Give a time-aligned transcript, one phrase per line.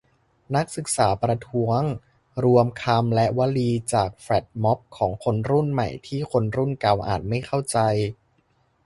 [0.55, 1.81] นักศึกษาประท้วง:
[2.45, 7.77] รวมคำและวลีจากแฟลชม็อบของคนรุ่นใหม่ที่คนรุ่นเก่าอาจไม่เข้าใจ